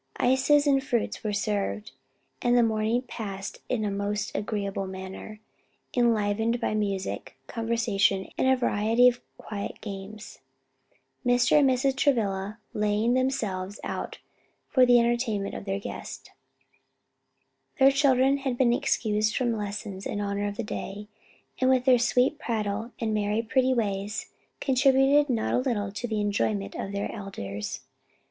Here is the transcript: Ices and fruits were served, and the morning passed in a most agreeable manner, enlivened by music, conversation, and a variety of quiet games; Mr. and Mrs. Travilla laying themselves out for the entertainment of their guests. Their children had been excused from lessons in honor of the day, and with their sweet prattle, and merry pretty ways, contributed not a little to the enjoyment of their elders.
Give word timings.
Ices 0.19 0.65
and 0.65 0.83
fruits 0.83 1.23
were 1.23 1.31
served, 1.31 1.91
and 2.41 2.57
the 2.57 2.63
morning 2.63 3.03
passed 3.03 3.59
in 3.69 3.85
a 3.85 3.91
most 3.91 4.35
agreeable 4.35 4.87
manner, 4.87 5.41
enlivened 5.95 6.59
by 6.59 6.73
music, 6.73 7.37
conversation, 7.45 8.27
and 8.35 8.47
a 8.47 8.55
variety 8.55 9.07
of 9.07 9.21
quiet 9.37 9.79
games; 9.79 10.39
Mr. 11.23 11.59
and 11.59 11.69
Mrs. 11.69 11.95
Travilla 11.95 12.57
laying 12.73 13.13
themselves 13.13 13.79
out 13.83 14.17
for 14.69 14.87
the 14.87 14.99
entertainment 14.99 15.53
of 15.53 15.65
their 15.65 15.77
guests. 15.77 16.31
Their 17.77 17.91
children 17.91 18.37
had 18.37 18.57
been 18.57 18.73
excused 18.73 19.35
from 19.37 19.55
lessons 19.55 20.07
in 20.07 20.19
honor 20.19 20.47
of 20.47 20.57
the 20.57 20.63
day, 20.63 21.09
and 21.59 21.69
with 21.69 21.85
their 21.85 21.99
sweet 21.99 22.39
prattle, 22.39 22.91
and 22.99 23.13
merry 23.13 23.43
pretty 23.43 23.75
ways, 23.75 24.31
contributed 24.59 25.29
not 25.29 25.53
a 25.53 25.59
little 25.59 25.91
to 25.91 26.07
the 26.07 26.21
enjoyment 26.21 26.73
of 26.73 26.91
their 26.91 27.11
elders. 27.11 27.81